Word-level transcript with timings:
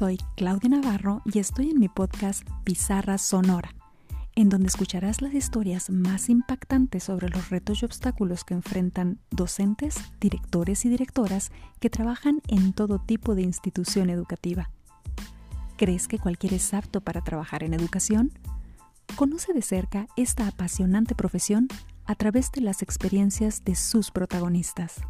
soy 0.00 0.18
Claudia 0.34 0.70
Navarro 0.70 1.20
y 1.26 1.40
estoy 1.40 1.68
en 1.68 1.78
mi 1.78 1.90
podcast 1.90 2.48
Pizarra 2.64 3.18
Sonora, 3.18 3.74
en 4.34 4.48
donde 4.48 4.68
escucharás 4.68 5.20
las 5.20 5.34
historias 5.34 5.90
más 5.90 6.30
impactantes 6.30 7.04
sobre 7.04 7.28
los 7.28 7.50
retos 7.50 7.82
y 7.82 7.84
obstáculos 7.84 8.44
que 8.44 8.54
enfrentan 8.54 9.18
docentes, 9.30 9.96
directores 10.18 10.86
y 10.86 10.88
directoras 10.88 11.52
que 11.80 11.90
trabajan 11.90 12.40
en 12.48 12.72
todo 12.72 12.98
tipo 12.98 13.34
de 13.34 13.42
institución 13.42 14.08
educativa. 14.08 14.70
¿Crees 15.76 16.08
que 16.08 16.18
cualquiera 16.18 16.56
es 16.56 16.72
apto 16.72 17.02
para 17.02 17.20
trabajar 17.20 17.62
en 17.62 17.74
educación? 17.74 18.32
Conoce 19.16 19.52
de 19.52 19.60
cerca 19.60 20.06
esta 20.16 20.48
apasionante 20.48 21.14
profesión 21.14 21.68
a 22.06 22.14
través 22.14 22.50
de 22.52 22.62
las 22.62 22.80
experiencias 22.80 23.64
de 23.64 23.74
sus 23.74 24.10
protagonistas. 24.10 25.02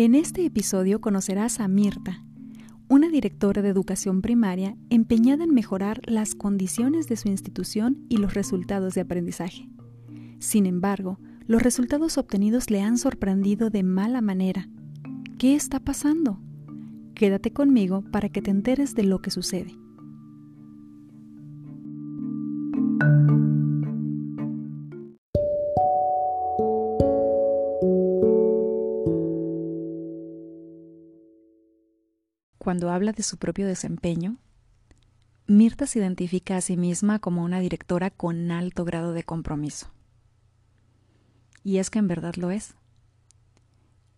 En 0.00 0.14
este 0.14 0.44
episodio 0.44 1.00
conocerás 1.00 1.58
a 1.58 1.66
Mirta, 1.66 2.24
una 2.86 3.08
directora 3.08 3.62
de 3.62 3.68
educación 3.68 4.22
primaria 4.22 4.76
empeñada 4.90 5.42
en 5.42 5.52
mejorar 5.52 6.02
las 6.04 6.36
condiciones 6.36 7.08
de 7.08 7.16
su 7.16 7.26
institución 7.26 8.06
y 8.08 8.18
los 8.18 8.32
resultados 8.32 8.94
de 8.94 9.00
aprendizaje. 9.00 9.68
Sin 10.38 10.66
embargo, 10.66 11.18
los 11.48 11.64
resultados 11.64 12.16
obtenidos 12.16 12.70
le 12.70 12.80
han 12.80 12.96
sorprendido 12.96 13.70
de 13.70 13.82
mala 13.82 14.20
manera. 14.20 14.68
¿Qué 15.36 15.56
está 15.56 15.80
pasando? 15.80 16.38
Quédate 17.16 17.52
conmigo 17.52 18.04
para 18.12 18.28
que 18.28 18.40
te 18.40 18.52
enteres 18.52 18.94
de 18.94 19.02
lo 19.02 19.20
que 19.20 19.32
sucede. 19.32 19.74
Cuando 32.68 32.90
habla 32.90 33.12
de 33.12 33.22
su 33.22 33.38
propio 33.38 33.66
desempeño, 33.66 34.36
Mirta 35.46 35.86
se 35.86 36.00
identifica 36.00 36.58
a 36.58 36.60
sí 36.60 36.76
misma 36.76 37.18
como 37.18 37.42
una 37.42 37.60
directora 37.60 38.10
con 38.10 38.50
alto 38.50 38.84
grado 38.84 39.14
de 39.14 39.22
compromiso. 39.22 39.90
Y 41.64 41.78
es 41.78 41.88
que 41.88 41.98
en 41.98 42.08
verdad 42.08 42.34
lo 42.34 42.50
es. 42.50 42.74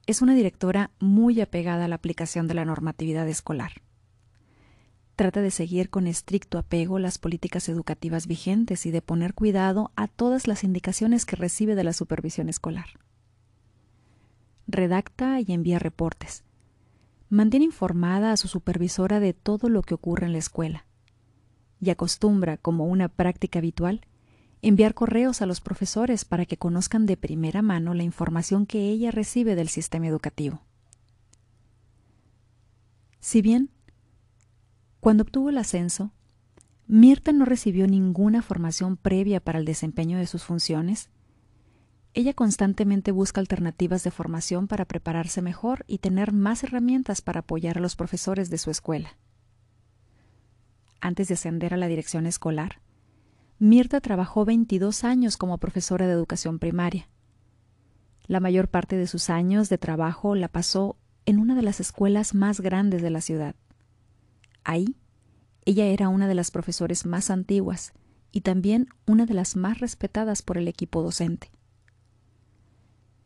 Es 0.07 0.21
una 0.21 0.35
directora 0.35 0.91
muy 0.99 1.41
apegada 1.41 1.85
a 1.85 1.87
la 1.87 1.95
aplicación 1.95 2.49
de 2.49 2.55
la 2.55 2.65
normatividad 2.65 3.29
escolar. 3.29 3.83
Trata 5.15 5.43
de 5.43 5.53
seguir 5.53 5.89
con 5.89 6.09
estricto 6.09 6.59
apego 6.59 6.99
las 6.99 7.19
políticas 7.19 7.69
educativas 7.69 8.27
vigentes 8.27 8.85
y 8.85 8.91
de 8.91 9.01
poner 9.01 9.33
cuidado 9.33 9.93
a 9.95 10.09
todas 10.09 10.49
las 10.49 10.65
indicaciones 10.65 11.25
que 11.25 11.37
recibe 11.37 11.77
de 11.77 11.85
la 11.85 11.93
supervisión 11.93 12.49
escolar. 12.49 12.99
Redacta 14.67 15.39
y 15.39 15.53
envía 15.53 15.79
reportes, 15.79 16.43
mantiene 17.31 17.65
informada 17.65 18.33
a 18.33 18.37
su 18.37 18.49
supervisora 18.49 19.21
de 19.21 19.33
todo 19.33 19.69
lo 19.69 19.83
que 19.83 19.95
ocurre 19.95 20.27
en 20.27 20.33
la 20.33 20.39
escuela 20.39 20.85
y 21.81 21.91
acostumbra, 21.91 22.59
como 22.59 22.85
una 22.85 23.09
práctica 23.09 23.61
habitual, 23.61 24.03
enviar 24.61 24.93
correos 24.93 25.41
a 25.41 25.47
los 25.47 25.61
profesores 25.63 26.27
para 26.27 26.45
que 26.45 26.59
conozcan 26.59 27.07
de 27.07 27.17
primera 27.17 27.63
mano 27.63 27.95
la 27.95 28.03
información 28.03 28.67
que 28.67 28.91
ella 28.91 29.11
recibe 29.11 29.55
del 29.55 29.71
sistema 29.71 30.07
educativo. 30.07 30.61
Si 33.21 33.41
bien, 33.41 33.71
cuando 35.01 35.23
obtuvo 35.23 35.49
el 35.49 35.59
ascenso, 35.59 36.13
Mirta 36.87 37.33
no 37.33 37.45
recibió 37.45 37.87
ninguna 37.87 38.43
formación 38.43 38.97
previa 38.97 39.41
para 39.41 39.59
el 39.59 39.65
desempeño 39.65 40.19
de 40.19 40.27
sus 40.27 40.43
funciones, 40.43 41.09
ella 42.13 42.35
constantemente 42.35 43.13
busca 43.13 43.41
alternativas 43.41 44.03
de 44.03 44.11
formación 44.11 44.67
para 44.67 44.85
prepararse 44.85 45.43
mejor 45.43 45.85
y 45.87 45.99
tener 45.99 46.33
más 46.33 46.65
herramientas 46.65 47.23
para 47.23 47.41
apoyar 47.41 47.79
a 47.79 47.81
los 47.81 47.95
profesores 47.95 48.51
de 48.51 48.59
su 48.59 48.71
escuela. 48.71 49.17
Antes 51.01 51.29
de 51.29 51.35
ascender 51.35 51.73
a 51.73 51.77
la 51.77 51.87
dirección 51.87 52.27
escolar, 52.27 52.81
Mirta 53.59 54.01
trabajó 54.01 54.45
22 54.45 55.05
años 55.05 55.37
como 55.37 55.59
profesora 55.59 56.07
de 56.07 56.13
educación 56.13 56.59
primaria. 56.59 57.09
La 58.27 58.41
mayor 58.41 58.69
parte 58.69 58.97
de 58.97 59.07
sus 59.07 59.31
años 59.31 59.69
de 59.69 59.79
trabajo 59.79 60.35
la 60.35 60.49
pasó 60.49 60.97
en 61.27 61.39
una 61.39 61.55
de 61.55 61.63
las 61.63 61.79
escuelas 61.79 62.35
más 62.35 62.61
grandes 62.61 63.03
de 63.03 63.11
la 63.11 63.21
ciudad. 63.21 63.55
Ahí, 64.65 64.97
ella 65.65 65.87
era 65.87 66.09
una 66.09 66.27
de 66.27 66.35
las 66.35 66.51
profesores 66.51 67.07
más 67.07 67.31
antiguas 67.31 67.93
y 68.33 68.41
también 68.41 68.89
una 69.07 69.27
de 69.27 69.35
las 69.35 69.57
más 69.57 69.79
respetadas 69.79 70.43
por 70.43 70.59
el 70.59 70.67
equipo 70.67 71.03
docente. 71.03 71.51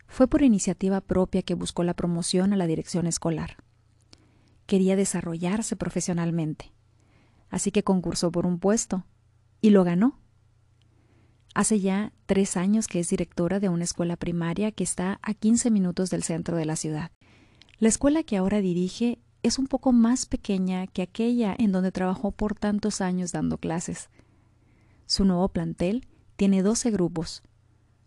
Fue 0.06 0.28
por 0.28 0.42
iniciativa 0.42 1.00
propia 1.00 1.42
que 1.42 1.54
buscó 1.54 1.82
la 1.82 1.94
promoción 1.94 2.52
a 2.52 2.56
la 2.56 2.66
dirección 2.66 3.06
escolar. 3.06 3.56
Quería 4.66 4.96
desarrollarse 4.96 5.76
profesionalmente, 5.76 6.72
así 7.50 7.70
que 7.70 7.82
concursó 7.82 8.30
por 8.32 8.46
un 8.46 8.58
puesto 8.58 9.04
y 9.60 9.70
lo 9.70 9.84
ganó. 9.84 10.18
Hace 11.54 11.80
ya 11.80 12.12
tres 12.26 12.56
años 12.56 12.88
que 12.88 13.00
es 13.00 13.08
directora 13.08 13.60
de 13.60 13.68
una 13.68 13.84
escuela 13.84 14.16
primaria 14.16 14.72
que 14.72 14.84
está 14.84 15.20
a 15.22 15.34
15 15.34 15.70
minutos 15.70 16.10
del 16.10 16.22
centro 16.22 16.56
de 16.56 16.64
la 16.64 16.76
ciudad. 16.76 17.10
La 17.78 17.88
escuela 17.88 18.22
que 18.22 18.36
ahora 18.36 18.60
dirige 18.60 19.20
es 19.44 19.58
un 19.58 19.66
poco 19.66 19.92
más 19.92 20.26
pequeña 20.26 20.86
que 20.86 21.02
aquella 21.02 21.54
en 21.56 21.70
donde 21.70 21.92
trabajó 21.92 22.32
por 22.32 22.54
tantos 22.54 23.00
años 23.00 23.30
dando 23.30 23.58
clases. 23.58 24.08
Su 25.06 25.24
nuevo 25.24 25.48
plantel 25.50 26.08
tiene 26.36 26.62
12 26.62 26.90
grupos, 26.90 27.42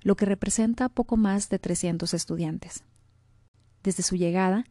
lo 0.01 0.15
que 0.15 0.25
representa 0.25 0.89
poco 0.89 1.17
más 1.17 1.49
de 1.49 1.59
300 1.59 2.13
estudiantes. 2.13 2.83
Desde 3.83 4.03
su 4.03 4.15
llegada, 4.15 4.65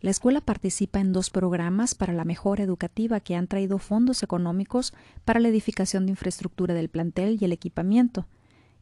la 0.00 0.10
escuela 0.10 0.40
participa 0.40 0.98
en 0.98 1.12
dos 1.12 1.30
programas 1.30 1.94
para 1.94 2.12
la 2.12 2.24
mejora 2.24 2.64
educativa 2.64 3.20
que 3.20 3.36
han 3.36 3.46
traído 3.46 3.78
fondos 3.78 4.22
económicos 4.22 4.92
para 5.24 5.38
la 5.38 5.48
edificación 5.48 6.06
de 6.06 6.10
infraestructura 6.12 6.74
del 6.74 6.88
plantel 6.88 7.38
y 7.40 7.44
el 7.44 7.52
equipamiento, 7.52 8.26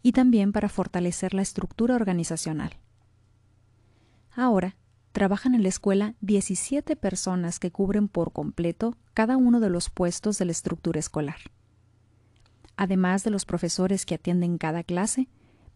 y 0.02 0.12
también 0.12 0.52
para 0.52 0.70
fortalecer 0.70 1.34
la 1.34 1.42
estructura 1.42 1.94
organizacional. 1.94 2.72
Ahora, 4.34 4.76
trabajan 5.12 5.54
en 5.54 5.62
la 5.62 5.68
escuela 5.68 6.14
17 6.22 6.96
personas 6.96 7.58
que 7.58 7.70
cubren 7.70 8.08
por 8.08 8.32
completo 8.32 8.96
cada 9.12 9.36
uno 9.36 9.60
de 9.60 9.68
los 9.68 9.90
puestos 9.90 10.38
de 10.38 10.46
la 10.46 10.52
estructura 10.52 11.00
escolar. 11.00 11.38
Además 12.76 13.24
de 13.24 13.30
los 13.30 13.44
profesores 13.44 14.06
que 14.06 14.14
atienden 14.14 14.56
cada 14.56 14.84
clase, 14.84 15.28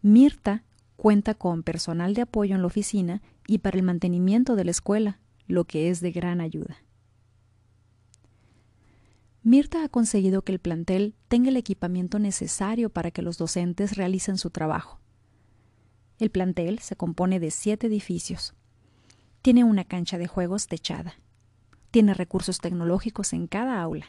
Mirta 0.07 0.63
cuenta 0.97 1.33
con 1.33 1.63
personal 1.63 2.13
de 2.13 2.21
apoyo 2.21 2.53
en 2.53 2.61
la 2.61 2.67
oficina 2.67 3.23
y 3.47 3.57
para 3.57 3.75
el 3.75 3.81
mantenimiento 3.81 4.55
de 4.55 4.63
la 4.63 4.69
escuela, 4.69 5.19
lo 5.47 5.65
que 5.65 5.89
es 5.89 5.99
de 5.99 6.11
gran 6.11 6.41
ayuda. 6.41 6.77
Mirta 9.41 9.83
ha 9.83 9.89
conseguido 9.89 10.43
que 10.43 10.51
el 10.51 10.59
plantel 10.59 11.15
tenga 11.27 11.49
el 11.49 11.57
equipamiento 11.57 12.19
necesario 12.19 12.91
para 12.91 13.09
que 13.09 13.23
los 13.23 13.39
docentes 13.39 13.97
realicen 13.97 14.37
su 14.37 14.51
trabajo. 14.51 14.99
El 16.19 16.29
plantel 16.29 16.77
se 16.77 16.95
compone 16.95 17.39
de 17.39 17.49
siete 17.49 17.87
edificios. 17.87 18.53
Tiene 19.41 19.63
una 19.63 19.85
cancha 19.85 20.19
de 20.19 20.27
juegos 20.27 20.67
techada. 20.67 21.15
Tiene 21.89 22.13
recursos 22.13 22.59
tecnológicos 22.59 23.33
en 23.33 23.47
cada 23.47 23.81
aula. 23.81 24.05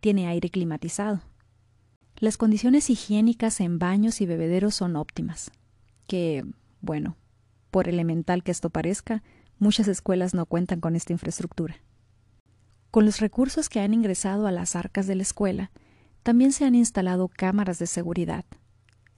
Tiene 0.00 0.28
aire 0.28 0.50
climatizado 0.50 1.22
las 2.18 2.36
condiciones 2.36 2.88
higiénicas 2.88 3.60
en 3.60 3.78
baños 3.78 4.20
y 4.20 4.26
bebederos 4.26 4.74
son 4.74 4.96
óptimas, 4.96 5.50
que, 6.06 6.44
bueno, 6.80 7.16
por 7.70 7.88
elemental 7.88 8.42
que 8.42 8.52
esto 8.52 8.70
parezca, 8.70 9.22
muchas 9.58 9.86
escuelas 9.88 10.32
no 10.32 10.46
cuentan 10.46 10.80
con 10.80 10.96
esta 10.96 11.12
infraestructura. 11.12 11.76
Con 12.90 13.04
los 13.04 13.20
recursos 13.20 13.68
que 13.68 13.80
han 13.80 13.92
ingresado 13.92 14.46
a 14.46 14.52
las 14.52 14.76
arcas 14.76 15.06
de 15.06 15.14
la 15.14 15.22
escuela, 15.22 15.70
también 16.22 16.52
se 16.52 16.64
han 16.64 16.74
instalado 16.74 17.28
cámaras 17.28 17.78
de 17.78 17.86
seguridad. 17.86 18.46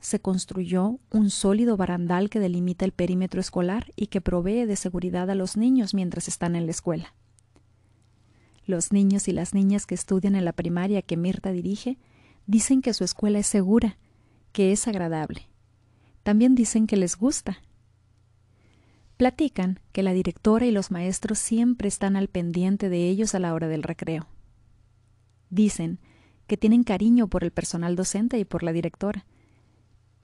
Se 0.00 0.20
construyó 0.20 0.98
un 1.10 1.30
sólido 1.30 1.76
barandal 1.76 2.30
que 2.30 2.40
delimita 2.40 2.84
el 2.84 2.92
perímetro 2.92 3.40
escolar 3.40 3.92
y 3.94 4.08
que 4.08 4.20
provee 4.20 4.66
de 4.66 4.76
seguridad 4.76 5.30
a 5.30 5.36
los 5.36 5.56
niños 5.56 5.94
mientras 5.94 6.26
están 6.26 6.56
en 6.56 6.66
la 6.66 6.72
escuela. 6.72 7.14
Los 8.66 8.92
niños 8.92 9.28
y 9.28 9.32
las 9.32 9.54
niñas 9.54 9.86
que 9.86 9.94
estudian 9.94 10.34
en 10.34 10.44
la 10.44 10.52
primaria 10.52 11.00
que 11.02 11.16
Mirta 11.16 11.52
dirige 11.52 11.98
Dicen 12.48 12.80
que 12.80 12.94
su 12.94 13.04
escuela 13.04 13.40
es 13.40 13.46
segura, 13.46 13.98
que 14.52 14.72
es 14.72 14.88
agradable. 14.88 15.50
También 16.22 16.54
dicen 16.54 16.86
que 16.86 16.96
les 16.96 17.14
gusta. 17.14 17.58
Platican 19.18 19.80
que 19.92 20.02
la 20.02 20.14
directora 20.14 20.64
y 20.64 20.70
los 20.70 20.90
maestros 20.90 21.38
siempre 21.38 21.88
están 21.88 22.16
al 22.16 22.28
pendiente 22.28 22.88
de 22.88 23.06
ellos 23.06 23.34
a 23.34 23.38
la 23.38 23.52
hora 23.52 23.68
del 23.68 23.82
recreo. 23.82 24.28
Dicen 25.50 26.00
que 26.46 26.56
tienen 26.56 26.84
cariño 26.84 27.28
por 27.28 27.44
el 27.44 27.50
personal 27.50 27.96
docente 27.96 28.38
y 28.38 28.46
por 28.46 28.62
la 28.62 28.72
directora, 28.72 29.26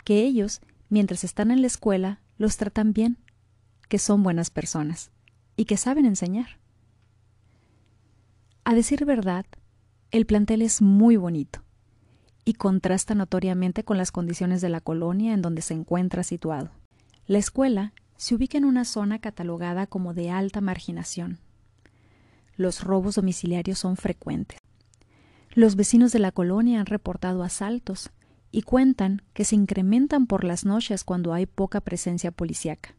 que 0.03 0.23
ellos, 0.23 0.63
mientras 0.89 1.25
están 1.25 1.51
en 1.51 1.61
la 1.61 1.67
escuela, 1.67 2.23
los 2.39 2.57
tratan 2.57 2.95
bien, 2.95 3.19
que 3.91 3.99
son 3.99 4.23
buenas 4.23 4.49
personas 4.49 5.11
y 5.57 5.67
que 5.67 5.77
saben 5.77 6.07
enseñar. 6.07 6.59
A 8.65 8.75
decir 8.75 9.05
verdad, 9.05 9.45
el 10.11 10.25
plantel 10.25 10.63
es 10.63 10.81
muy 10.81 11.19
bonito 11.19 11.65
y 12.45 12.55
contrasta 12.55 13.15
notoriamente 13.15 13.85
con 13.85 13.97
las 13.97 14.13
condiciones 14.13 14.61
de 14.61 14.69
la 14.69 14.81
colonia 14.81 15.33
en 15.33 15.43
donde 15.43 15.63
se 15.63 15.75
encuentra 15.75 16.23
situado. 16.23 16.71
La 17.27 17.39
escuela 17.39 17.93
se 18.17 18.35
ubica 18.35 18.59
en 18.59 18.65
una 18.65 18.85
zona 18.85 19.19
catalogada 19.19 19.87
como 19.87 20.15
de 20.15 20.31
alta 20.31 20.61
marginación. 20.61 21.39
Los 22.57 22.85
robos 22.85 23.17
domiciliarios 23.17 23.79
son 23.79 23.97
frecuentes. 23.97 24.59
Los 25.55 25.77
vecinos 25.77 26.13
de 26.13 26.19
la 26.19 26.33
colonia 26.33 26.81
han 26.81 26.87
reportado 26.87 27.43
asaltos 27.43 28.11
y 28.51 28.63
cuentan 28.63 29.23
que 29.33 29.45
se 29.45 29.57
incrementan 29.57 30.27
por 30.27 30.45
las 30.45 30.65
noches 30.65 31.03
cuando 31.03 31.33
hay 31.33 31.47
poca 31.47 31.81
presencia 31.81 32.31
policíaca. 32.31 32.95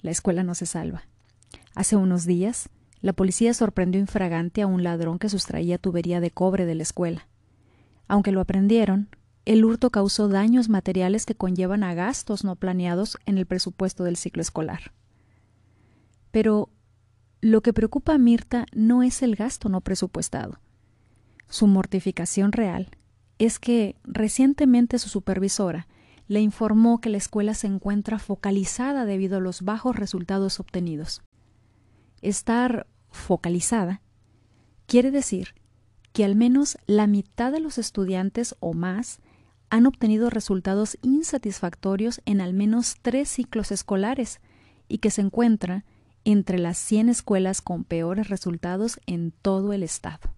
La 0.00 0.10
escuela 0.10 0.42
no 0.42 0.54
se 0.54 0.66
salva. 0.66 1.04
Hace 1.74 1.96
unos 1.96 2.24
días, 2.24 2.68
la 3.00 3.12
policía 3.12 3.52
sorprendió 3.52 4.00
infragante 4.00 4.62
a 4.62 4.66
un 4.66 4.82
ladrón 4.82 5.18
que 5.18 5.28
sustraía 5.28 5.76
tubería 5.78 6.20
de 6.20 6.30
cobre 6.30 6.64
de 6.64 6.74
la 6.74 6.82
escuela. 6.82 7.26
Aunque 8.08 8.32
lo 8.32 8.40
aprendieron, 8.40 9.08
el 9.44 9.64
hurto 9.64 9.90
causó 9.90 10.28
daños 10.28 10.68
materiales 10.68 11.26
que 11.26 11.34
conllevan 11.34 11.82
a 11.82 11.94
gastos 11.94 12.44
no 12.44 12.56
planeados 12.56 13.18
en 13.26 13.38
el 13.38 13.46
presupuesto 13.46 14.04
del 14.04 14.16
ciclo 14.16 14.42
escolar. 14.42 14.92
Pero 16.30 16.70
lo 17.40 17.60
que 17.60 17.72
preocupa 17.72 18.14
a 18.14 18.18
Mirta 18.18 18.66
no 18.72 19.02
es 19.02 19.22
el 19.22 19.36
gasto 19.36 19.68
no 19.68 19.82
presupuestado. 19.82 20.58
Su 21.48 21.66
mortificación 21.66 22.52
real 22.52 22.88
es 23.38 23.58
que 23.58 23.96
recientemente 24.04 24.98
su 24.98 25.08
supervisora 25.08 25.86
le 26.26 26.40
informó 26.40 27.00
que 27.00 27.10
la 27.10 27.18
escuela 27.18 27.52
se 27.52 27.66
encuentra 27.66 28.18
focalizada 28.18 29.04
debido 29.04 29.36
a 29.36 29.40
los 29.40 29.62
bajos 29.62 29.96
resultados 29.96 30.58
obtenidos. 30.58 31.22
Estar 32.22 32.86
focalizada 33.10 34.00
quiere 34.86 35.10
decir 35.10 35.54
que 36.14 36.24
al 36.24 36.36
menos 36.36 36.78
la 36.86 37.08
mitad 37.08 37.50
de 37.50 37.58
los 37.58 37.76
estudiantes 37.76 38.54
o 38.60 38.72
más 38.72 39.18
han 39.68 39.84
obtenido 39.84 40.30
resultados 40.30 40.96
insatisfactorios 41.02 42.22
en 42.24 42.40
al 42.40 42.54
menos 42.54 42.98
tres 43.02 43.28
ciclos 43.28 43.72
escolares 43.72 44.40
y 44.86 44.98
que 44.98 45.10
se 45.10 45.22
encuentra 45.22 45.84
entre 46.22 46.60
las 46.60 46.78
100 46.78 47.08
escuelas 47.08 47.60
con 47.60 47.82
peores 47.82 48.28
resultados 48.28 49.00
en 49.06 49.32
todo 49.32 49.72
el 49.72 49.82
estado. 49.82 50.32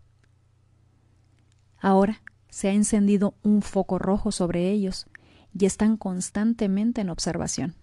Ahora 1.78 2.22
se 2.48 2.68
ha 2.68 2.72
encendido 2.72 3.34
un 3.42 3.60
foco 3.60 3.98
rojo 3.98 4.32
sobre 4.32 4.70
ellos 4.70 5.04
y 5.52 5.66
están 5.66 5.98
constantemente 5.98 7.02
en 7.02 7.10
observación. 7.10 7.74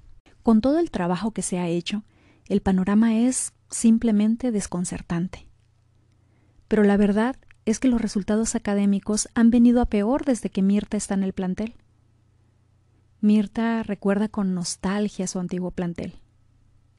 Con 0.42 0.62
todo 0.62 0.80
el 0.80 0.90
trabajo 0.90 1.30
que 1.30 1.44
se 1.44 1.60
ha 1.60 1.68
hecho, 1.68 2.04
el 2.48 2.64
panorama 2.64 3.20
es 3.20 3.54
simplemente 3.70 4.52
desconcertante. 4.52 5.48
Pero 6.68 6.82
la 6.82 6.98
verdad 6.98 7.36
es 7.66 7.80
que 7.80 7.88
los 7.88 8.02
resultados 8.02 8.56
académicos 8.56 9.30
han 9.36 9.50
venido 9.50 9.82
a 9.82 9.86
peor 9.86 10.26
desde 10.26 10.50
que 10.50 10.62
Mirta 10.62 10.98
está 10.98 11.14
en 11.14 11.24
el 11.24 11.34
plantel. 11.34 11.76
Mirta 13.22 13.84
recuerda 13.84 14.28
con 14.28 14.54
nostalgia 14.54 15.28
su 15.28 15.40
antiguo 15.40 15.72
plantel. 15.72 16.20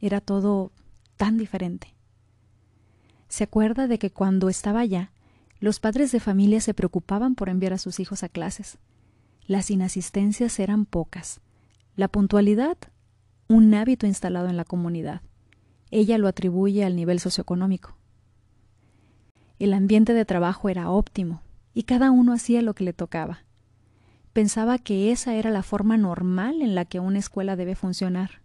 Era 0.01 0.21
todo 0.21 0.73
tan 1.17 1.37
diferente. 1.37 1.95
Se 3.29 3.45
acuerda 3.45 3.89
de 3.89 3.99
que 3.99 4.11
cuando 4.11 4.49
estaba 4.49 4.81
allá, 4.81 5.13
los 5.61 5.81
padres 5.81 6.13
de 6.13 6.21
familia 6.21 6.61
se 6.61 6.75
preocupaban 6.75 7.35
por 7.35 7.49
enviar 7.49 7.73
a 7.73 7.79
sus 7.79 8.01
hijos 8.01 8.23
a 8.23 8.29
clases. 8.29 8.79
Las 9.47 9.71
inasistencias 9.71 10.59
eran 10.59 10.87
pocas. 10.87 11.41
La 11.97 12.09
puntualidad, 12.09 12.77
un 13.49 13.75
hábito 13.75 14.07
instalado 14.07 14.49
en 14.49 14.57
la 14.57 14.65
comunidad. 14.65 15.21
Ella 15.91 16.19
lo 16.19 16.29
atribuye 16.29 16.85
al 16.85 16.97
nivel 16.97 17.21
socioeconómico. 17.21 17.97
El 19.59 19.73
ambiente 19.73 20.15
de 20.15 20.25
trabajo 20.25 20.69
era 20.69 20.91
óptimo 20.91 21.43
y 21.75 21.85
cada 21.85 22.11
uno 22.11 22.33
hacía 22.33 22.63
lo 22.63 22.75
que 22.75 22.85
le 22.85 22.93
tocaba. 22.93 23.45
Pensaba 24.33 24.79
que 24.79 25.13
esa 25.13 25.35
era 25.35 25.51
la 25.51 25.63
forma 25.63 25.97
normal 25.97 26.61
en 26.61 26.75
la 26.75 26.85
que 26.85 26.99
una 26.99 27.21
escuela 27.21 27.55
debe 27.55 27.77
funcionar. 27.77 28.43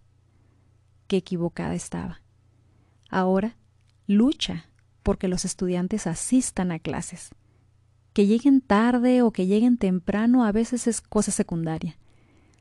Qué 1.07 1.17
equivocada 1.17 1.73
estaba. 1.73 2.21
Ahora 3.09 3.55
lucha 4.05 4.65
porque 5.01 5.27
los 5.27 5.45
estudiantes 5.45 6.05
asistan 6.05 6.71
a 6.71 6.77
clases. 6.77 7.29
Que 8.13 8.27
lleguen 8.27 8.61
tarde 8.61 9.23
o 9.23 9.31
que 9.31 9.47
lleguen 9.47 9.77
temprano 9.77 10.45
a 10.45 10.51
veces 10.51 10.85
es 10.85 11.01
cosa 11.01 11.31
secundaria. 11.31 11.97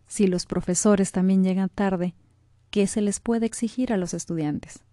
Si 0.07 0.27
los 0.27 0.47
profesores 0.47 1.13
también 1.13 1.45
llegan 1.45 1.69
tarde, 1.69 2.15
¿qué 2.71 2.87
se 2.87 3.03
les 3.03 3.21
puede 3.21 3.45
exigir 3.45 3.93
a 3.93 3.99
los 3.99 4.15
estudiantes? 4.15 4.85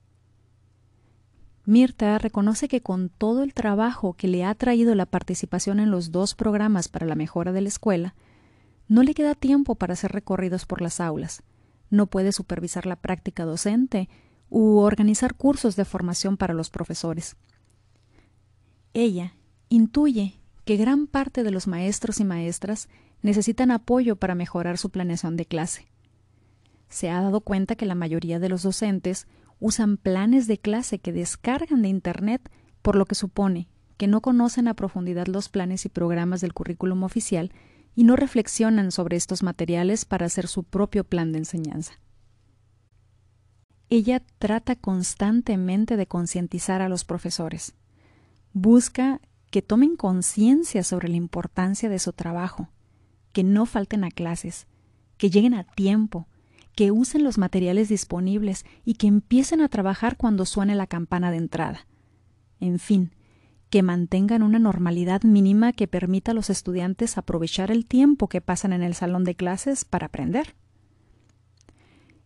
Mirta 1.66 2.18
reconoce 2.20 2.68
que 2.68 2.82
con 2.82 3.10
todo 3.10 3.42
el 3.42 3.54
trabajo 3.54 4.14
que 4.14 4.28
le 4.28 4.46
ha 4.46 4.54
traído 4.54 4.94
la 4.94 5.08
participación 5.08 5.80
en 5.80 5.90
los 5.90 6.12
dos 6.12 6.36
programas 6.36 6.88
para 6.88 7.08
la 7.08 7.16
mejora 7.16 7.52
de 7.52 7.62
la 7.62 7.70
escuela, 7.70 8.14
no 8.88 9.02
le 9.02 9.16
queda 9.16 9.34
tiempo 9.34 9.74
para 9.76 9.94
hacer 9.94 10.12
recorridos 10.12 10.66
por 10.66 10.82
las 10.82 11.00
aulas, 11.00 11.42
no 11.90 12.06
puede 12.06 12.32
supervisar 12.32 12.86
la 12.86 12.96
práctica 12.96 13.46
docente 13.46 14.10
u 14.50 14.78
organizar 14.78 15.34
cursos 15.34 15.76
de 15.76 15.86
formación 15.86 16.38
para 16.38 16.54
los 16.54 16.70
profesores. 16.70 17.36
Ella 18.94 19.34
intuye 19.70 20.40
que 20.66 20.78
gran 20.78 21.08
parte 21.08 21.44
de 21.44 21.52
los 21.52 21.68
maestros 21.68 22.20
y 22.20 22.26
maestras 22.26 22.90
necesitan 23.22 23.72
apoyo 23.72 24.18
para 24.18 24.36
mejorar 24.36 24.78
su 24.78 24.92
planeación 24.92 25.36
de 25.36 25.46
clase. 25.46 25.88
Se 26.90 27.10
ha 27.10 27.22
dado 27.22 27.42
cuenta 27.42 27.76
que 27.76 27.86
la 27.86 27.96
mayoría 27.96 28.40
de 28.40 28.50
los 28.50 28.64
docentes 28.64 29.28
usan 29.60 29.98
planes 29.98 30.48
de 30.48 30.58
clase 30.58 31.00
que 31.00 31.12
descargan 31.12 31.82
de 31.82 31.90
Internet, 31.90 32.50
por 32.82 32.96
lo 32.96 33.06
que 33.06 33.16
supone 33.16 33.68
que 33.98 34.08
no 34.08 34.22
conocen 34.22 34.68
a 34.68 34.74
profundidad 34.74 35.28
los 35.28 35.50
planes 35.50 35.86
y 35.86 35.90
programas 35.90 36.42
del 36.42 36.54
currículum 36.54 37.04
oficial 37.04 37.52
y 37.96 38.04
no 38.04 38.16
reflexionan 38.16 38.92
sobre 38.92 39.16
estos 39.16 39.42
materiales 39.42 40.06
para 40.06 40.26
hacer 40.26 40.48
su 40.48 40.64
propio 40.64 41.04
plan 41.04 41.32
de 41.32 41.40
enseñanza. 41.40 41.94
Ella 43.90 44.22
trata 44.40 44.76
constantemente 44.76 45.96
de 45.96 46.08
concientizar 46.08 46.82
a 46.82 46.90
los 46.90 47.06
profesores. 47.06 47.76
Busca 48.52 49.22
que 49.52 49.62
tomen 49.62 49.96
conciencia 49.96 50.84
sobre 50.84 51.08
la 51.08 51.16
importancia 51.16 51.88
de 51.88 52.00
su 52.00 52.12
trabajo, 52.12 52.70
que 53.32 53.44
no 53.44 53.66
falten 53.66 54.04
a 54.04 54.12
clases, 54.12 54.68
que 55.18 55.30
lleguen 55.30 55.54
a 55.54 55.64
tiempo, 55.64 56.28
que 56.76 56.92
usen 56.92 57.24
los 57.24 57.38
materiales 57.38 57.90
disponibles 57.90 58.66
y 58.84 58.96
que 58.96 59.08
empiecen 59.08 59.62
a 59.62 59.70
trabajar 59.70 60.18
cuando 60.18 60.46
suene 60.46 60.76
la 60.76 60.88
campana 60.88 61.32
de 61.32 61.38
entrada. 61.38 61.88
En 62.60 62.80
fin, 62.80 63.12
que 63.70 63.84
mantengan 63.84 64.44
una 64.44 64.60
normalidad 64.60 65.24
mínima 65.24 65.74
que 65.74 65.88
permita 65.88 66.32
a 66.32 66.34
los 66.34 66.50
estudiantes 66.50 67.18
aprovechar 67.18 67.72
el 67.72 67.86
tiempo 67.86 68.28
que 68.28 68.42
pasan 68.42 68.74
en 68.74 68.84
el 68.84 68.94
salón 68.94 69.24
de 69.24 69.36
clases 69.36 69.86
para 69.86 70.08
aprender. 70.08 70.56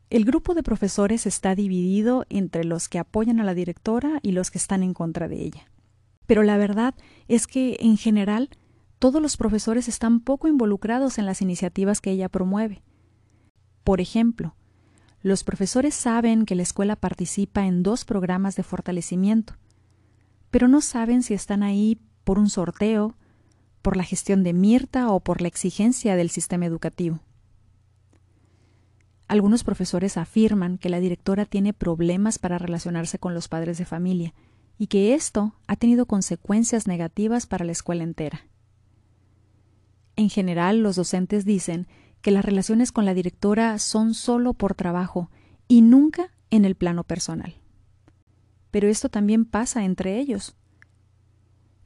El 0.10 0.26
grupo 0.26 0.56
de 0.56 0.64
profesores 0.64 1.28
está 1.28 1.54
dividido 1.54 2.26
entre 2.30 2.64
los 2.64 2.90
que 2.90 2.98
apoyan 2.98 3.40
a 3.40 3.44
la 3.44 3.54
directora 3.54 4.20
y 4.24 4.32
los 4.32 4.50
que 4.50 4.58
están 4.58 4.82
en 4.82 4.96
contra 4.96 5.28
de 5.28 5.44
ella. 5.44 5.70
Pero 6.26 6.42
la 6.44 6.58
verdad 6.58 6.96
es 7.28 7.46
que, 7.46 7.78
en 7.80 7.98
general, 7.98 8.50
todos 8.98 9.22
los 9.22 9.38
profesores 9.38 9.88
están 9.88 10.20
poco 10.20 10.48
involucrados 10.48 11.20
en 11.20 11.26
las 11.26 11.42
iniciativas 11.42 12.02
que 12.02 12.12
ella 12.12 12.28
promueve. 12.28 12.82
Por 13.84 14.02
ejemplo, 14.02 14.56
los 15.22 15.44
profesores 15.44 15.96
saben 15.96 16.46
que 16.46 16.56
la 16.56 16.64
escuela 16.64 16.96
participa 16.96 17.66
en 17.66 17.84
dos 17.84 18.06
programas 18.06 18.56
de 18.56 18.64
fortalecimiento, 18.64 19.56
pero 20.52 20.68
no 20.68 20.82
saben 20.82 21.24
si 21.24 21.34
están 21.34 21.64
ahí 21.64 22.00
por 22.24 22.40
un 22.40 22.50
sorteo, 22.50 23.16
por 23.82 23.98
la 23.98 24.04
gestión 24.04 24.44
de 24.44 24.54
Mirta 24.54 25.10
o 25.10 25.20
por 25.20 25.42
la 25.42 25.48
exigencia 25.48 26.16
del 26.16 26.30
sistema 26.30 26.66
educativo. 26.66 27.20
Algunos 29.28 29.64
profesores 29.64 30.18
afirman 30.18 30.78
que 30.78 30.90
la 30.90 31.00
directora 31.00 31.46
tiene 31.46 31.74
problemas 31.74 32.40
para 32.40 32.58
relacionarse 32.58 33.20
con 33.20 33.34
los 33.34 33.48
padres 33.48 33.78
de 33.78 33.86
familia 33.86 34.34
y 34.78 34.88
que 34.88 35.14
esto 35.14 35.54
ha 35.68 35.76
tenido 35.76 36.08
consecuencias 36.08 36.88
negativas 36.88 37.46
para 37.46 37.66
la 37.66 37.72
escuela 37.72 38.04
entera. 38.04 38.48
En 40.16 40.30
general, 40.30 40.82
los 40.82 40.96
docentes 40.96 41.46
dicen 41.46 41.88
que 42.22 42.32
las 42.32 42.46
relaciones 42.46 42.92
con 42.92 43.06
la 43.06 43.14
directora 43.14 43.78
son 43.80 44.14
solo 44.14 44.54
por 44.54 44.76
trabajo 44.76 45.30
y 45.68 45.82
nunca 45.82 46.32
en 46.50 46.66
el 46.66 46.76
plano 46.76 47.04
personal. 47.04 47.56
Pero 48.72 48.88
esto 48.88 49.10
también 49.10 49.46
pasa 49.46 49.86
entre 49.86 50.20
ellos. 50.20 50.56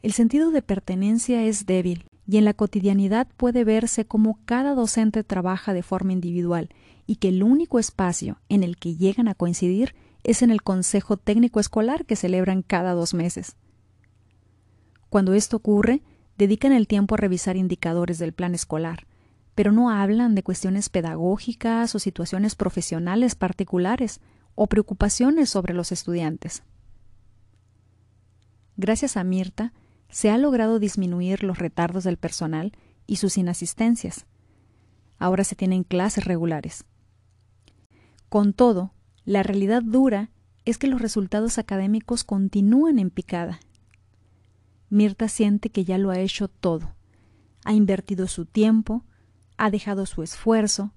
El 0.02 0.14
sentido 0.14 0.52
de 0.52 0.62
pertenencia 0.62 1.44
es 1.44 1.66
débil 1.66 2.06
y 2.28 2.38
en 2.38 2.46
la 2.46 2.54
cotidianidad 2.54 3.28
puede 3.38 3.64
verse 3.64 4.06
como 4.06 4.40
cada 4.46 4.76
docente 4.76 5.24
trabaja 5.24 5.74
de 5.74 5.84
forma 5.84 6.14
individual 6.14 6.70
y 7.06 7.18
que 7.18 7.30
el 7.30 7.44
único 7.44 7.80
espacio 7.80 8.40
en 8.50 8.64
el 8.64 8.78
que 8.78 8.96
llegan 8.96 9.28
a 9.28 9.36
coincidir 9.36 9.96
es 10.24 10.42
en 10.42 10.52
el 10.52 10.62
Consejo 10.62 11.18
Técnico 11.18 11.60
Escolar 11.60 12.06
que 12.06 12.16
celebran 12.16 12.62
cada 12.62 12.94
dos 12.94 13.14
meses. 13.14 13.56
Cuando 15.10 15.34
esto 15.34 15.58
ocurre, 15.58 16.02
dedican 16.38 16.72
el 16.72 16.88
tiempo 16.88 17.16
a 17.16 17.18
revisar 17.18 17.56
indicadores 17.56 18.20
del 18.20 18.34
plan 18.34 18.56
escolar, 18.56 19.06
pero 19.56 19.72
no 19.72 19.90
hablan 19.90 20.36
de 20.36 20.44
cuestiones 20.44 20.90
pedagógicas 20.90 21.94
o 21.96 22.00
situaciones 22.00 22.56
profesionales 22.56 23.36
particulares 23.36 24.20
o 24.56 24.68
preocupaciones 24.68 25.50
sobre 25.50 25.74
los 25.74 25.92
estudiantes. 25.92 26.64
Gracias 28.78 29.18
a 29.18 29.24
Mirta, 29.24 29.74
se 30.10 30.30
ha 30.30 30.38
logrado 30.38 30.80
disminuir 30.80 31.44
los 31.44 31.60
retardos 31.60 32.04
del 32.04 32.18
personal 32.18 32.74
y 33.08 33.18
sus 33.18 33.38
inasistencias. 33.38 34.26
Ahora 35.18 35.44
se 35.44 35.56
tienen 35.56 35.84
clases 35.84 36.26
regulares. 36.26 36.86
Con 38.30 38.54
todo, 38.54 38.94
la 39.26 39.44
realidad 39.44 39.84
dura 39.84 40.32
es 40.66 40.78
que 40.78 40.88
los 40.88 41.02
resultados 41.02 41.58
académicos 41.58 42.24
continúan 42.24 43.00
en 43.00 43.10
picada. 43.10 43.60
Mirta 44.90 45.28
siente 45.28 45.70
que 45.70 45.86
ya 45.86 45.98
lo 45.98 46.12
ha 46.12 46.20
hecho 46.20 46.48
todo. 46.48 46.96
Ha 47.66 47.74
invertido 47.74 48.28
su 48.28 48.46
tiempo, 48.46 49.04
ha 49.64 49.72
dejado 49.72 50.06
su 50.06 50.24
esfuerzo, 50.24 50.92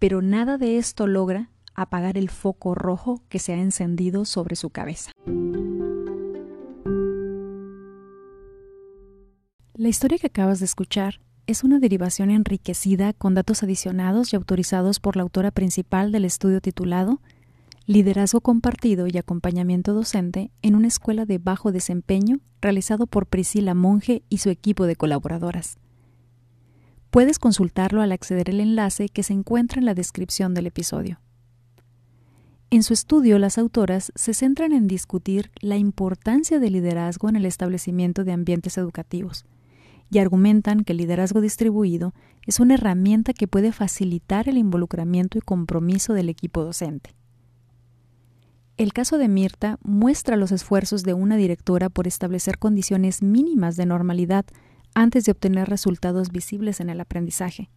pero 0.00 0.20
nada 0.20 0.58
de 0.58 0.78
esto 0.78 1.06
logra 1.06 1.48
apagar 1.76 2.18
el 2.18 2.28
foco 2.28 2.74
rojo 2.74 3.22
que 3.28 3.38
se 3.38 3.52
ha 3.52 3.56
encendido 3.56 4.24
sobre 4.24 4.56
su 4.56 4.70
cabeza. 4.70 5.12
La 9.74 9.88
historia 9.88 10.18
que 10.18 10.26
acabas 10.26 10.58
de 10.58 10.64
escuchar 10.64 11.20
es 11.46 11.62
una 11.62 11.78
derivación 11.78 12.32
enriquecida 12.32 13.12
con 13.12 13.34
datos 13.34 13.62
adicionados 13.62 14.32
y 14.32 14.36
autorizados 14.36 14.98
por 14.98 15.14
la 15.14 15.22
autora 15.22 15.52
principal 15.52 16.10
del 16.10 16.24
estudio 16.24 16.60
titulado 16.60 17.20
Liderazgo 17.86 18.40
compartido 18.40 19.06
y 19.06 19.18
acompañamiento 19.18 19.94
docente 19.94 20.50
en 20.62 20.74
una 20.74 20.88
escuela 20.88 21.26
de 21.26 21.38
bajo 21.38 21.70
desempeño 21.70 22.40
realizado 22.60 23.06
por 23.06 23.26
Priscila 23.26 23.74
Monge 23.74 24.24
y 24.28 24.38
su 24.38 24.50
equipo 24.50 24.86
de 24.86 24.96
colaboradoras. 24.96 25.78
Puedes 27.10 27.40
consultarlo 27.40 28.02
al 28.02 28.12
acceder 28.12 28.50
al 28.50 28.60
enlace 28.60 29.08
que 29.08 29.24
se 29.24 29.32
encuentra 29.32 29.80
en 29.80 29.86
la 29.86 29.94
descripción 29.94 30.54
del 30.54 30.66
episodio. 30.66 31.20
En 32.70 32.84
su 32.84 32.92
estudio, 32.92 33.40
las 33.40 33.58
autoras 33.58 34.12
se 34.14 34.32
centran 34.32 34.72
en 34.72 34.86
discutir 34.86 35.50
la 35.60 35.76
importancia 35.76 36.60
del 36.60 36.74
liderazgo 36.74 37.28
en 37.28 37.34
el 37.34 37.46
establecimiento 37.46 38.22
de 38.22 38.30
ambientes 38.30 38.78
educativos 38.78 39.44
y 40.08 40.18
argumentan 40.18 40.84
que 40.84 40.92
el 40.92 40.98
liderazgo 40.98 41.40
distribuido 41.40 42.14
es 42.46 42.60
una 42.60 42.74
herramienta 42.74 43.32
que 43.32 43.48
puede 43.48 43.72
facilitar 43.72 44.48
el 44.48 44.56
involucramiento 44.56 45.36
y 45.36 45.40
compromiso 45.40 46.12
del 46.12 46.28
equipo 46.28 46.62
docente. 46.62 47.16
El 48.76 48.92
caso 48.92 49.18
de 49.18 49.28
Mirta 49.28 49.78
muestra 49.82 50.36
los 50.36 50.52
esfuerzos 50.52 51.02
de 51.02 51.12
una 51.12 51.36
directora 51.36 51.90
por 51.90 52.06
establecer 52.06 52.58
condiciones 52.58 53.20
mínimas 53.20 53.76
de 53.76 53.86
normalidad 53.86 54.46
antes 54.94 55.24
de 55.24 55.32
obtener 55.32 55.68
resultados 55.68 56.30
visibles 56.30 56.80
en 56.80 56.90
el 56.90 57.00
aprendizaje. 57.00 57.70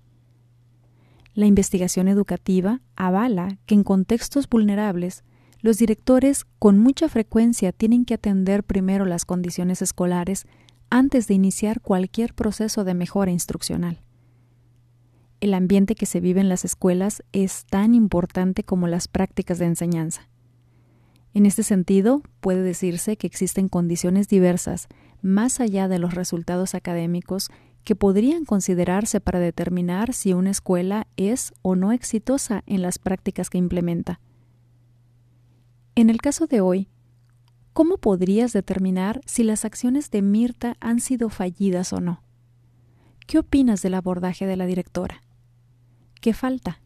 La 1.34 1.46
investigación 1.46 2.08
educativa 2.08 2.82
avala 2.96 3.58
que 3.66 3.76
en 3.76 3.84
contextos 3.84 4.48
vulnerables, 4.48 5.24
los 5.62 5.78
directores 5.78 6.46
con 6.60 6.78
mucha 6.78 7.10
frecuencia 7.10 7.72
tienen 7.72 8.06
que 8.06 8.14
atender 8.14 8.64
primero 8.64 9.06
las 9.06 9.26
condiciones 9.26 9.82
escolares 9.82 10.46
antes 10.90 11.28
de 11.28 11.34
iniciar 11.34 11.82
cualquier 11.82 12.34
proceso 12.34 12.84
de 12.84 12.94
mejora 12.94 13.32
instruccional. 13.32 14.04
El 15.40 15.56
ambiente 15.56 15.96
que 15.96 16.06
se 16.06 16.20
vive 16.20 16.40
en 16.40 16.50
las 16.50 16.66
escuelas 16.66 17.24
es 17.32 17.66
tan 17.66 17.96
importante 17.96 18.64
como 18.64 18.88
las 18.88 19.08
prácticas 19.08 19.58
de 19.58 19.66
enseñanza. 19.66 20.30
En 21.34 21.46
este 21.48 21.64
sentido, 21.64 22.22
puede 22.42 22.62
decirse 22.62 23.18
que 23.18 23.26
existen 23.26 23.70
condiciones 23.70 24.28
diversas 24.28 24.88
más 25.24 25.60
allá 25.60 25.88
de 25.88 25.98
los 25.98 26.14
resultados 26.14 26.76
académicos 26.76 27.50
que 27.84 27.96
podrían 27.96 28.46
considerarse 28.46 29.20
para 29.20 29.40
determinar 29.40 30.14
si 30.14 30.34
una 30.34 30.52
escuela 30.52 31.08
es 31.18 31.54
o 31.62 31.76
no 31.76 31.92
exitosa 31.92 32.64
en 32.68 32.82
las 32.82 33.00
prácticas 33.00 33.50
que 33.50 33.58
implementa. 33.58 34.20
En 35.96 36.10
el 36.10 36.22
caso 36.22 36.46
de 36.46 36.62
hoy, 36.62 36.90
¿cómo 37.74 37.98
podrías 37.98 38.54
determinar 38.54 39.22
si 39.26 39.44
las 39.44 39.66
acciones 39.66 40.12
de 40.12 40.22
Mirta 40.22 40.76
han 40.80 41.00
sido 41.00 41.30
fallidas 41.30 41.94
o 41.94 42.02
no? 42.02 42.22
¿Qué 43.26 43.40
opinas 43.40 43.82
del 43.82 43.96
abordaje 43.96 44.46
de 44.46 44.58
la 44.58 44.66
directora? 44.66 45.24
¿Qué 46.22 46.34
falta? 46.34 46.82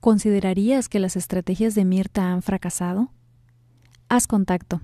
¿Considerarías 0.00 0.88
que 0.88 0.98
las 0.98 1.16
estrategias 1.16 1.74
de 1.74 1.84
Mirta 1.84 2.32
han 2.32 2.42
fracasado? 2.42 3.12
Haz 4.08 4.26
contacto 4.26 4.82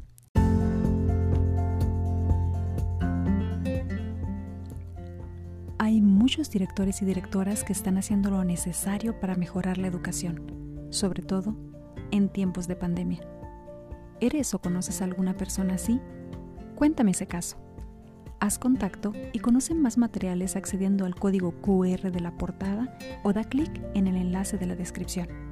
muchos 6.29 6.51
directores 6.51 7.01
y 7.01 7.07
directoras 7.07 7.65
que 7.65 7.73
están 7.73 7.97
haciendo 7.97 8.29
lo 8.29 8.45
necesario 8.45 9.19
para 9.19 9.35
mejorar 9.35 9.79
la 9.79 9.87
educación, 9.87 10.87
sobre 10.91 11.23
todo 11.23 11.57
en 12.11 12.29
tiempos 12.29 12.69
de 12.69 12.77
pandemia. 12.77 13.27
¿Eres 14.21 14.53
o 14.53 14.59
conoces 14.59 15.01
a 15.01 15.05
alguna 15.05 15.39
persona 15.39 15.77
así? 15.77 16.03
Cuéntame 16.75 17.13
ese 17.13 17.27
caso. 17.27 17.57
Haz 18.41 18.59
contacto 18.59 19.15
y 19.33 19.39
conoce 19.39 19.75
más 19.75 19.97
materiales 19.97 20.55
accediendo 20.55 21.07
al 21.07 21.15
código 21.15 21.63
QR 21.63 22.13
de 22.13 22.21
la 22.21 22.37
portada 22.37 22.99
o 23.25 23.33
da 23.33 23.45
clic 23.45 23.83
en 23.95 24.07
el 24.07 24.17
enlace 24.17 24.59
de 24.59 24.67
la 24.67 24.77
descripción. 24.77 25.48